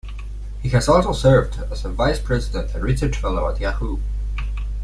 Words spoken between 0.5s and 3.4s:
He has also served as a Vice President and Research